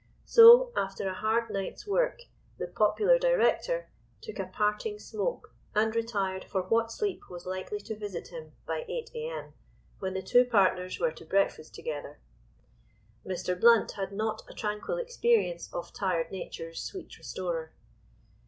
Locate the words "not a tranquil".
14.11-14.97